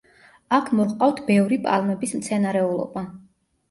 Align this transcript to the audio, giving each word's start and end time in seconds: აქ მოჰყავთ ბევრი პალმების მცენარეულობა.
აქ 0.57 0.71
მოჰყავთ 0.79 1.23
ბევრი 1.29 1.61
პალმების 1.69 2.19
მცენარეულობა. 2.19 3.09